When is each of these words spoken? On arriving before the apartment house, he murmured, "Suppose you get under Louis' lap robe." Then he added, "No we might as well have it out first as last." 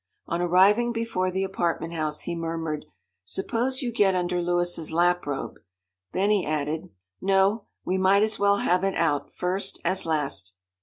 On 0.25 0.41
arriving 0.41 0.91
before 0.91 1.29
the 1.29 1.43
apartment 1.43 1.93
house, 1.93 2.21
he 2.21 2.33
murmured, 2.33 2.85
"Suppose 3.23 3.83
you 3.83 3.91
get 3.93 4.15
under 4.15 4.41
Louis' 4.41 4.89
lap 4.91 5.27
robe." 5.27 5.59
Then 6.11 6.31
he 6.31 6.43
added, 6.43 6.89
"No 7.21 7.65
we 7.85 7.99
might 7.99 8.23
as 8.23 8.39
well 8.39 8.57
have 8.57 8.83
it 8.83 8.95
out 8.95 9.31
first 9.31 9.79
as 9.85 10.03
last." 10.07 10.55